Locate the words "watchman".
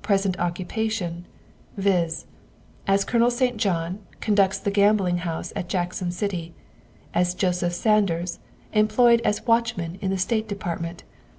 9.46-9.98